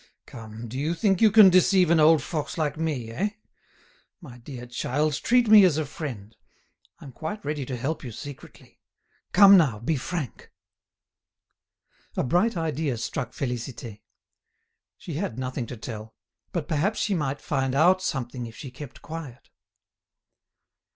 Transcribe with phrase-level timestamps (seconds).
[0.25, 3.29] "Come, do you think you can deceive an old fox like me, eh?
[4.19, 6.35] My dear child, treat me as a friend.
[6.97, 8.79] I'm quite ready to help you secretly.
[9.31, 10.51] Come now, be frank!"
[12.17, 14.01] A bright idea struck Félicité.
[14.97, 16.15] She had nothing to tell;
[16.51, 19.51] but perhaps she might find out something if she kept quiet.